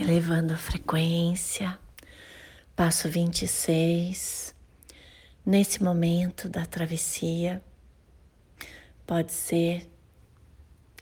elevando 0.00 0.54
a 0.54 0.56
frequência, 0.56 1.78
passo 2.74 3.06
26. 3.06 4.54
Nesse 5.44 5.82
momento 5.82 6.48
da 6.48 6.64
travessia, 6.64 7.62
pode 9.06 9.32
ser 9.32 9.90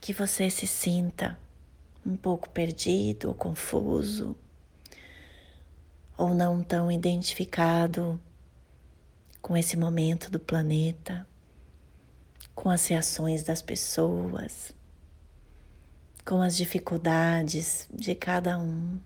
que 0.01 0.11
você 0.11 0.49
se 0.49 0.67
sinta 0.67 1.39
um 2.05 2.17
pouco 2.17 2.49
perdido 2.49 3.29
ou 3.29 3.33
confuso, 3.33 4.35
ou 6.17 6.33
não 6.33 6.61
tão 6.61 6.91
identificado 6.91 8.19
com 9.41 9.55
esse 9.55 9.77
momento 9.77 10.29
do 10.29 10.39
planeta, 10.39 11.25
com 12.53 12.69
as 12.69 12.85
reações 12.87 13.43
das 13.43 13.61
pessoas, 13.61 14.73
com 16.29 16.43
as 16.43 16.55
dificuldades 16.55 17.87
de 17.91 18.13
cada 18.13 18.59
um. 18.59 18.99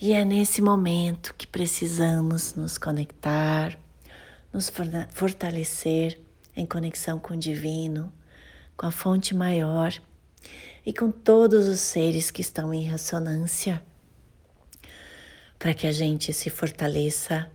E 0.00 0.12
é 0.12 0.24
nesse 0.24 0.62
momento 0.62 1.34
que 1.34 1.48
precisamos 1.48 2.54
nos 2.54 2.78
conectar, 2.78 3.76
nos 4.52 4.70
fortalecer 5.10 6.20
em 6.54 6.64
conexão 6.64 7.18
com 7.18 7.34
o 7.34 7.36
divino, 7.36 8.12
com 8.76 8.86
a 8.86 8.92
fonte 8.92 9.34
maior 9.34 9.92
e 10.84 10.92
com 10.92 11.10
todos 11.10 11.66
os 11.66 11.80
seres 11.80 12.30
que 12.30 12.40
estão 12.40 12.72
em 12.72 12.82
ressonância, 12.82 13.82
para 15.58 15.74
que 15.74 15.88
a 15.88 15.92
gente 15.92 16.32
se 16.32 16.50
fortaleça, 16.50 17.50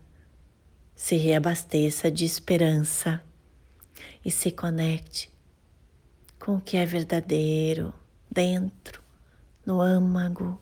se 0.93 1.15
reabasteça 1.15 2.11
de 2.11 2.25
esperança 2.25 3.23
e 4.25 4.29
se 4.29 4.51
conecte 4.51 5.31
com 6.41 6.55
o 6.55 6.61
que 6.61 6.75
é 6.75 6.85
verdadeiro 6.87 7.93
dentro, 8.29 8.99
no 9.63 9.79
âmago 9.79 10.59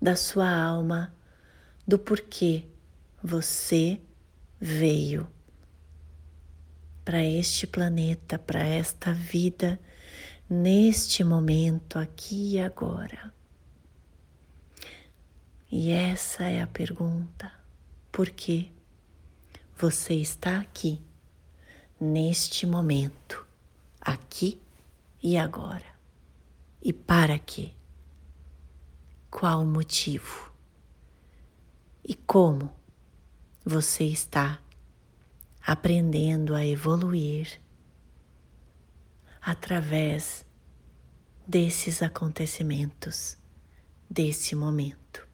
da 0.00 0.14
sua 0.14 0.50
alma, 0.50 1.14
do 1.86 1.98
porquê 1.98 2.66
você 3.22 3.98
veio 4.60 5.26
para 7.06 7.24
este 7.24 7.66
planeta, 7.66 8.38
para 8.38 8.60
esta 8.60 9.14
vida, 9.14 9.80
neste 10.48 11.24
momento, 11.24 11.98
aqui 11.98 12.56
e 12.56 12.60
agora. 12.60 13.32
E 15.70 15.90
essa 15.90 16.44
é 16.44 16.60
a 16.60 16.66
pergunta: 16.66 17.50
por 18.12 18.28
que 18.28 18.70
você 19.74 20.16
está 20.16 20.58
aqui, 20.58 21.00
neste 21.98 22.66
momento, 22.66 23.46
aqui 23.98 24.60
e 25.22 25.36
agora? 25.36 25.84
E 26.82 26.92
para 26.92 27.38
quê? 27.38 27.72
Qual 29.30 29.62
o 29.62 29.66
motivo? 29.66 30.52
E 32.04 32.14
como 32.14 32.72
você 33.64 34.04
está 34.04 34.60
aprendendo 35.60 36.54
a 36.54 36.64
evoluir 36.64 37.60
através 39.40 40.46
desses 41.46 42.02
acontecimentos, 42.02 43.36
desse 44.08 44.54
momento. 44.54 45.26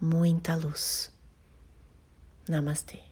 Muita 0.00 0.54
luz. 0.56 1.12
Namastê. 2.48 3.09